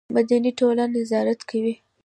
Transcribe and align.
مدني 0.15 0.51
ټولنه 0.59 0.85
نظارت 0.97 1.39
کوي 1.49 1.73